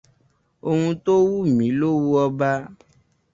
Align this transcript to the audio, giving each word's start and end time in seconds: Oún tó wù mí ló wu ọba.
Oún 0.69 0.91
tó 1.03 1.13
wù 1.29 1.37
mí 1.57 1.65
ló 1.79 1.89
wu 2.03 2.09
ọba. 2.25 2.49